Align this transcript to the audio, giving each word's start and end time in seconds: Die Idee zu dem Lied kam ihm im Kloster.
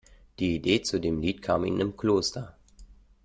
Die 0.39 0.55
Idee 0.55 0.81
zu 0.81 0.99
dem 0.99 1.21
Lied 1.21 1.43
kam 1.43 1.63
ihm 1.63 1.79
im 1.79 1.95
Kloster. 1.95 2.57